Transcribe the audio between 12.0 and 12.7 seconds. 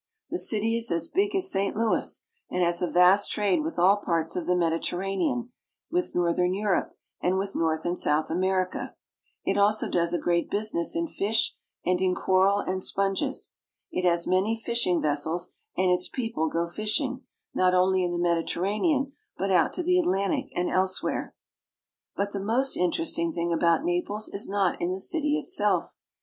in coral